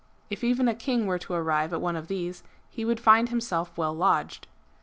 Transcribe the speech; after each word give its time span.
If 0.31 0.43
even 0.43 0.67
a 0.67 0.73
king 0.73 1.05
were 1.05 1.19
to 1.19 1.33
arrive 1.33 1.73
at 1.73 1.79
one 1.79 1.95
of 1.95 2.07
these, 2.07 2.41
he 2.71 2.83
would 2.83 2.99
find 2.99 3.29
himself 3.29 3.71
well 3.77 3.93
lodged. 3.93 4.47